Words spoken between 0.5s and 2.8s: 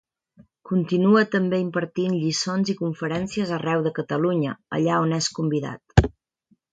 Continua també impartint lliçons i